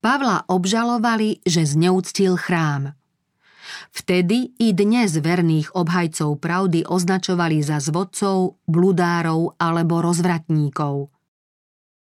Pavla 0.02 0.44
obžalovali, 0.48 1.46
že 1.46 1.64
zneúctil 1.64 2.36
chrám– 2.36 2.92
Vtedy 3.92 4.56
i 4.60 4.72
dnes 4.72 5.18
verných 5.18 5.76
obhajcov 5.76 6.40
pravdy 6.40 6.88
označovali 6.88 7.60
za 7.64 7.84
zvodcov, 7.84 8.60
bludárov 8.68 9.60
alebo 9.60 10.00
rozvratníkov. 10.04 11.12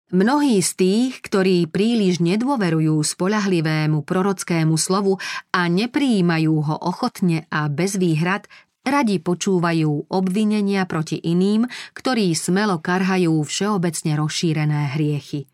Mnohí 0.08 0.64
z 0.64 0.70
tých, 0.72 1.12
ktorí 1.20 1.68
príliš 1.68 2.24
nedôverujú 2.24 2.96
spolahlivému 3.04 4.08
prorockému 4.08 4.80
slovu 4.80 5.20
a 5.52 5.68
neprijímajú 5.68 6.54
ho 6.64 6.76
ochotne 6.80 7.44
a 7.52 7.68
bez 7.68 8.00
výhrad, 8.00 8.48
radi 8.88 9.16
počúvajú 9.20 10.12
obvinenia 10.12 10.84
proti 10.84 11.20
iným, 11.20 11.68
ktorí 11.94 12.32
smelo 12.32 12.80
karhajú 12.80 13.40
všeobecne 13.44 14.12
rozšírené 14.16 14.80
hriechy. 14.96 15.46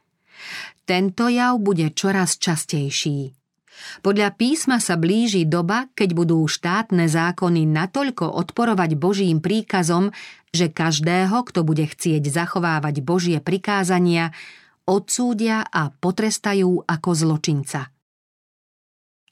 Tento 0.84 1.32
jav 1.32 1.56
bude 1.58 1.90
čoraz 1.96 2.36
častejší. 2.36 3.32
Podľa 4.04 4.38
písma 4.38 4.78
sa 4.78 4.94
blíži 4.94 5.48
doba, 5.48 5.90
keď 5.98 6.14
budú 6.14 6.38
štátne 6.46 7.10
zákony 7.10 7.66
natoľko 7.66 8.30
odporovať 8.30 8.90
Božím 8.94 9.42
príkazom, 9.42 10.14
že 10.54 10.70
každého, 10.70 11.42
kto 11.42 11.66
bude 11.66 11.88
chcieť 11.88 12.22
zachovávať 12.30 13.02
Božie 13.02 13.42
prikázania, 13.42 14.30
odsúdia 14.86 15.64
a 15.64 15.90
potrestajú 15.90 16.84
ako 16.84 17.10
zločinca. 17.16 17.90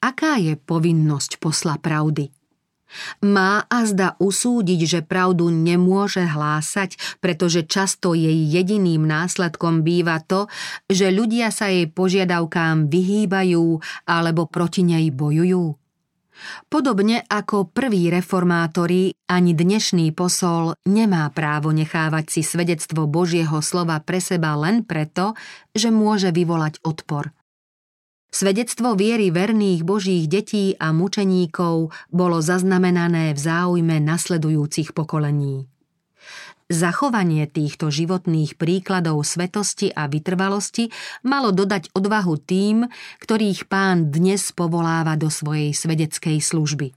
Aká 0.03 0.35
je 0.35 0.59
povinnosť 0.59 1.39
posla 1.39 1.79
pravdy? 1.79 2.32
Má 3.23 3.65
a 3.67 3.79
zda 3.85 4.15
usúdiť, 4.19 4.79
že 4.87 4.99
pravdu 5.05 5.49
nemôže 5.49 6.23
hlásať, 6.23 6.97
pretože 7.19 7.65
často 7.65 8.13
jej 8.13 8.45
jediným 8.47 9.03
následkom 9.03 9.81
býva 9.81 10.21
to, 10.23 10.47
že 10.89 11.09
ľudia 11.09 11.49
sa 11.49 11.69
jej 11.69 11.89
požiadavkám 11.89 12.87
vyhýbajú 12.87 13.81
alebo 14.07 14.45
proti 14.49 14.85
nej 14.85 15.09
bojujú. 15.09 15.77
Podobne 16.67 17.21
ako 17.29 17.69
prví 17.69 18.09
reformátori, 18.09 19.13
ani 19.29 19.53
dnešný 19.53 20.11
posol 20.17 20.73
nemá 20.89 21.29
právo 21.29 21.69
nechávať 21.69 22.25
si 22.33 22.41
svedectvo 22.41 23.05
Božieho 23.05 23.61
slova 23.61 24.01
pre 24.01 24.17
seba 24.17 24.57
len 24.57 24.81
preto, 24.81 25.37
že 25.71 25.93
môže 25.93 26.33
vyvolať 26.33 26.81
odpor. 26.81 27.29
Svedectvo 28.33 28.97
viery 28.97 29.29
verných 29.29 29.85
božích 29.85 30.25
detí 30.25 30.73
a 30.81 30.89
mučeníkov 30.89 31.93
bolo 32.09 32.41
zaznamenané 32.41 33.29
v 33.29 33.39
záujme 33.39 34.01
nasledujúcich 34.01 34.97
pokolení. 34.97 35.69
Zachovanie 36.65 37.45
týchto 37.45 37.93
životných 37.93 38.57
príkladov 38.57 39.21
svetosti 39.21 39.93
a 39.93 40.09
vytrvalosti 40.09 40.89
malo 41.21 41.53
dodať 41.53 41.93
odvahu 41.93 42.33
tým, 42.41 42.89
ktorých 43.21 43.69
pán 43.69 44.09
dnes 44.09 44.49
povoláva 44.49 45.13
do 45.13 45.29
svojej 45.29 45.69
svedeckej 45.69 46.41
služby. 46.41 46.89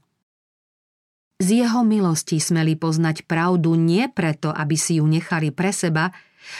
Z 1.37 1.47
jeho 1.53 1.85
milosti 1.85 2.41
smeli 2.41 2.73
poznať 2.73 3.29
pravdu 3.29 3.77
nie 3.77 4.09
preto, 4.09 4.49
aby 4.49 4.73
si 4.73 4.97
ju 4.97 5.05
nechali 5.05 5.53
pre 5.53 5.69
seba, 5.69 6.09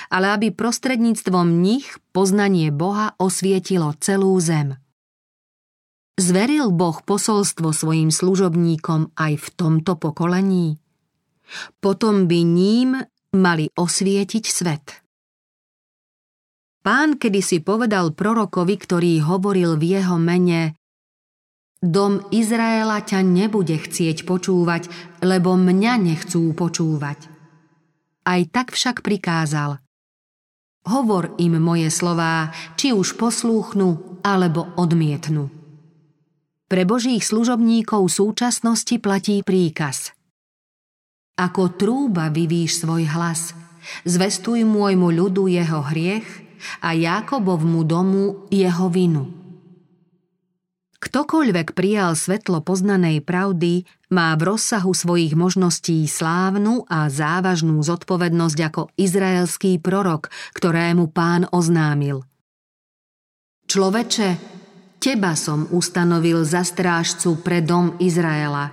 ale 0.09 0.33
aby 0.35 0.47
prostredníctvom 0.53 1.61
nich 1.61 1.99
poznanie 2.11 2.73
Boha 2.73 3.13
osvietilo 3.19 3.95
celú 3.99 4.37
zem. 4.39 4.77
Zveril 6.17 6.73
Boh 6.73 6.97
posolstvo 7.05 7.69
svojim 7.69 8.09
služobníkom 8.09 9.13
aj 9.13 9.33
v 9.37 9.47
tomto 9.53 10.01
pokolení? 10.01 10.81
Potom 11.77 12.25
by 12.25 12.39
ním 12.41 12.97
mali 13.37 13.69
osvietiť 13.69 14.43
svet. 14.49 14.85
Pán 16.81 17.21
kedysi 17.21 17.61
povedal 17.61 18.15
prorokovi, 18.17 18.75
ktorý 18.79 19.21
hovoril 19.21 19.77
v 19.77 19.99
jeho 19.99 20.17
mene 20.17 20.77
Dom 21.77 22.25
Izraela 22.33 23.05
ťa 23.05 23.21
nebude 23.21 23.77
chcieť 23.77 24.25
počúvať, 24.25 24.89
lebo 25.21 25.53
mňa 25.53 25.93
nechcú 26.01 26.49
počúvať. 26.57 27.36
Aj 28.27 28.43
tak 28.51 28.75
však 28.75 29.07
prikázal. 29.07 29.79
Hovor 30.83 31.31
im 31.39 31.63
moje 31.63 31.87
slová, 31.87 32.51
či 32.75 32.91
už 32.91 33.15
poslúchnu, 33.15 34.19
alebo 34.19 34.67
odmietnú. 34.75 35.47
Pre 36.67 36.83
božích 36.83 37.23
služobníkov 37.23 38.11
súčasnosti 38.11 38.99
platí 38.99 39.39
príkaz. 39.47 40.11
Ako 41.39 41.79
trúba 41.79 42.27
vyvíš 42.27 42.83
svoj 42.83 43.07
hlas, 43.07 43.55
zvestuj 44.03 44.67
môjmu 44.67 45.07
ľudu 45.07 45.47
jeho 45.47 45.79
hriech 45.87 46.27
a 46.83 46.91
Jakobovmu 46.91 47.87
domu 47.87 48.43
jeho 48.51 48.91
vinu. 48.91 49.31
Ktokoľvek 50.97 51.77
prijal 51.77 52.17
svetlo 52.17 52.59
poznanej 52.59 53.23
pravdy, 53.23 53.87
má 54.07 54.31
v 54.39 54.55
rozsahu 54.55 54.95
svojich 54.95 55.35
možností 55.35 56.07
slávnu 56.07 56.87
a 56.87 57.11
závažnú 57.11 57.79
zodpovednosť 57.83 58.59
ako 58.71 58.81
izraelský 58.95 59.83
prorok, 59.83 60.31
ktorému 60.55 61.11
pán 61.11 61.47
oznámil. 61.51 62.23
Človeče, 63.67 64.29
teba 65.03 65.35
som 65.35 65.67
ustanovil 65.75 66.47
za 66.47 66.63
strážcu 66.63 67.43
pre 67.43 67.59
dom 67.59 67.99
Izraela. 67.99 68.71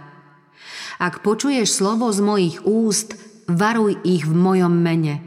Ak 1.02 1.26
počuješ 1.26 1.82
slovo 1.82 2.14
z 2.14 2.22
mojich 2.22 2.56
úst, 2.62 3.18
varuj 3.50 3.98
ich 4.06 4.22
v 4.22 4.34
mojom 4.34 4.70
mene. 4.70 5.18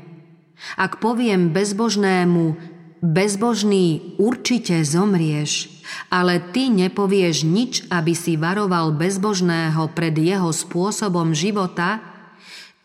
Ak 0.79 1.03
poviem 1.03 1.51
bezbožnému, 1.51 2.55
bezbožný 3.03 4.17
určite 4.17 4.81
zomrieš, 4.81 5.76
ale 6.08 6.39
ty 6.39 6.71
nepovieš 6.71 7.43
nič, 7.47 7.73
aby 7.91 8.13
si 8.15 8.36
varoval 8.39 8.95
bezbožného 8.95 9.91
pred 9.91 10.15
jeho 10.15 10.52
spôsobom 10.52 11.32
života, 11.32 12.00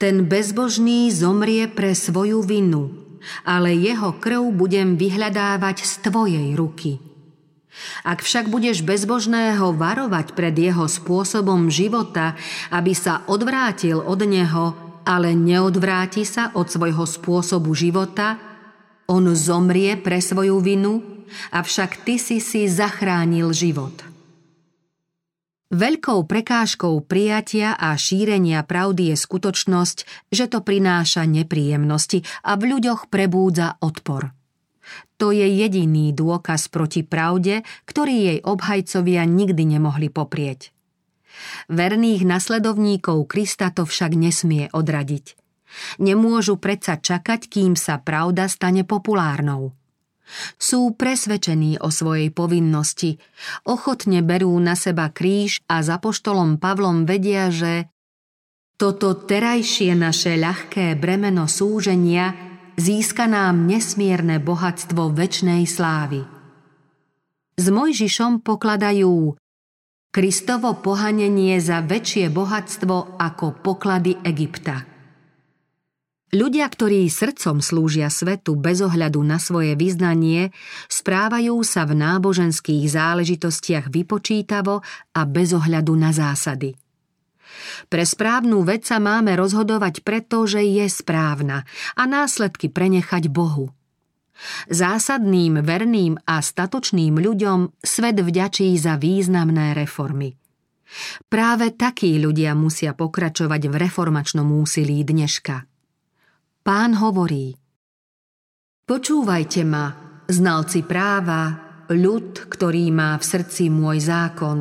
ten 0.03 0.27
bezbožný 0.27 1.15
zomrie 1.15 1.71
pre 1.71 1.95
svoju 1.95 2.43
vinu, 2.43 2.91
ale 3.47 3.71
jeho 3.71 4.19
krv 4.19 4.51
budem 4.51 4.99
vyhľadávať 4.99 5.87
z 5.87 5.93
tvojej 6.11 6.49
ruky. 6.59 6.99
Ak 8.03 8.21
však 8.21 8.51
budeš 8.53 8.85
bezbožného 8.85 9.73
varovať 9.73 10.37
pred 10.37 10.53
jeho 10.53 10.85
spôsobom 10.91 11.71
života, 11.73 12.37
aby 12.69 12.93
sa 12.93 13.25
odvrátil 13.31 14.03
od 14.03 14.21
neho, 14.27 14.75
ale 15.07 15.35
neodvráti 15.35 16.23
sa 16.23 16.53
od 16.55 16.69
svojho 16.69 17.07
spôsobu 17.07 17.73
života, 17.75 18.39
on 19.11 19.35
zomrie 19.35 19.99
pre 19.99 20.23
svoju 20.23 20.63
vinu 20.63 21.12
avšak 21.53 22.05
ty 22.05 22.17
si 22.19 22.39
si 22.39 22.69
zachránil 22.69 23.51
život. 23.53 24.13
Veľkou 25.73 26.29
prekážkou 26.29 27.01
prijatia 27.09 27.73
a 27.73 27.97
šírenia 27.97 28.61
pravdy 28.61 29.09
je 29.09 29.17
skutočnosť, 29.17 30.29
že 30.29 30.45
to 30.45 30.61
prináša 30.61 31.25
nepríjemnosti 31.25 32.29
a 32.45 32.61
v 32.61 32.77
ľuďoch 32.77 33.09
prebúdza 33.09 33.81
odpor. 33.81 34.37
To 35.17 35.33
je 35.33 35.49
jediný 35.49 36.13
dôkaz 36.13 36.69
proti 36.69 37.01
pravde, 37.01 37.65
ktorý 37.89 38.15
jej 38.21 38.39
obhajcovia 38.45 39.25
nikdy 39.25 39.65
nemohli 39.65 40.13
poprieť. 40.13 40.77
Verných 41.73 42.29
nasledovníkov 42.29 43.25
Krista 43.25 43.73
to 43.73 43.89
však 43.89 44.13
nesmie 44.13 44.69
odradiť. 44.77 45.41
Nemôžu 46.05 46.61
predsa 46.61 47.01
čakať, 47.01 47.49
kým 47.49 47.81
sa 47.81 47.97
pravda 47.97 48.45
stane 48.45 48.85
populárnou– 48.85 49.73
sú 50.57 50.95
presvedčení 50.97 51.81
o 51.83 51.93
svojej 51.93 52.33
povinnosti, 52.33 53.21
ochotne 53.69 54.25
berú 54.25 54.55
na 54.59 54.79
seba 54.79 55.13
kríž 55.13 55.61
a 55.69 55.85
za 55.85 55.99
poštolom 56.01 56.57
Pavlom 56.57 57.05
vedia, 57.05 57.53
že 57.53 57.93
Toto 58.77 59.15
terajšie 59.15 59.95
naše 59.95 60.35
ľahké 60.35 60.99
bremeno 60.99 61.47
súženia 61.47 62.35
získa 62.75 63.31
nám 63.31 63.69
nesmierne 63.69 64.43
bohatstvo 64.43 65.13
väčšnej 65.15 65.63
slávy. 65.69 66.27
S 67.53 67.67
Mojžišom 67.69 68.43
pokladajú 68.43 69.39
Kristovo 70.13 70.77
pohanenie 70.77 71.57
za 71.57 71.81
väčšie 71.81 72.29
bohatstvo 72.29 73.17
ako 73.17 73.65
poklady 73.65 74.21
Egypta. 74.21 74.92
Ľudia, 76.33 76.65
ktorí 76.65 77.13
srdcom 77.13 77.61
slúžia 77.61 78.09
svetu 78.09 78.57
bez 78.57 78.81
ohľadu 78.81 79.21
na 79.21 79.37
svoje 79.37 79.77
vyznanie, 79.77 80.49
správajú 80.89 81.61
sa 81.61 81.85
v 81.85 81.93
náboženských 82.01 82.89
záležitostiach 82.89 83.93
vypočítavo 83.93 84.81
a 85.13 85.21
bez 85.29 85.53
ohľadu 85.53 85.93
na 85.93 86.09
zásady. 86.09 86.73
Pre 87.93 88.05
správnu 88.09 88.65
vec 88.65 88.89
sa 88.89 88.97
máme 88.97 89.37
rozhodovať 89.37 90.01
preto, 90.01 90.49
že 90.49 90.65
je 90.65 90.89
správna 90.89 91.69
a 92.01 92.03
následky 92.09 92.73
prenechať 92.73 93.29
Bohu– 93.29 93.69
Zásadným, 94.69 95.63
verným 95.63 96.19
a 96.27 96.43
statočným 96.43 97.15
ľuďom 97.19 97.79
svet 97.83 98.19
vďačí 98.19 98.75
za 98.75 98.99
významné 98.99 99.75
reformy. 99.77 100.35
Práve 101.31 101.73
takí 101.73 102.21
ľudia 102.21 102.53
musia 102.53 102.93
pokračovať 102.93 103.63
v 103.71 103.75
reformačnom 103.81 104.45
úsilí 104.61 105.01
dneška. 105.07 105.72
Pán 106.63 106.95
hovorí 106.99 107.55
Počúvajte 108.83 109.63
ma, 109.67 109.87
znalci 110.27 110.87
práva, 110.87 111.59
ľud, 111.91 112.47
ktorý 112.51 112.91
má 112.95 113.19
v 113.19 113.25
srdci 113.27 113.71
môj 113.71 113.99
zákon. 114.03 114.59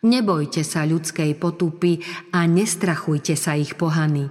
Nebojte 0.00 0.64
sa 0.64 0.88
ľudskej 0.88 1.36
potupy 1.36 2.00
a 2.32 2.48
nestrachujte 2.48 3.36
sa 3.36 3.56
ich 3.56 3.76
pohany. 3.76 4.28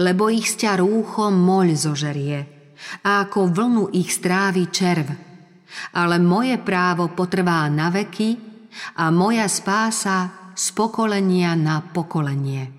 Lebo 0.00 0.32
ich 0.32 0.48
sťa 0.48 0.80
rúchom 0.80 1.32
moľ 1.36 1.68
zožerie– 1.76 2.40
a 3.04 3.26
ako 3.26 3.50
vlnu 3.50 3.84
ich 3.96 4.12
strávi 4.12 4.64
červ. 4.68 5.08
Ale 5.98 6.16
moje 6.22 6.56
právo 6.62 7.10
potrvá 7.12 7.66
na 7.68 7.90
veky 7.90 8.30
a 9.00 9.10
moja 9.10 9.48
spása 9.50 10.52
z 10.54 10.66
pokolenia 10.72 11.52
na 11.58 11.82
pokolenie. 11.82 12.75